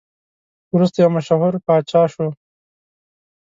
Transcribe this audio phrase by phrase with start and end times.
[0.75, 2.27] وروسته یو مشهور پاچا شو.